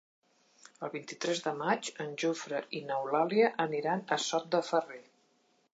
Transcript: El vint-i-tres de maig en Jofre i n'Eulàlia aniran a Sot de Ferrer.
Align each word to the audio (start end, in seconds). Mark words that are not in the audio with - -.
El 0.85 0.91
vint-i-tres 0.93 1.41
de 1.47 1.53
maig 1.59 1.91
en 2.05 2.17
Jofre 2.23 2.63
i 2.79 2.83
n'Eulàlia 2.89 3.53
aniran 3.69 4.05
a 4.17 4.21
Sot 4.29 4.53
de 4.57 4.65
Ferrer. 4.73 5.03